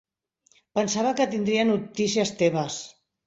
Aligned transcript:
Pensava 0.77 1.11
que 1.19 1.27
tindria 1.35 1.67
notícies 1.73 2.35
teves. 2.43 2.81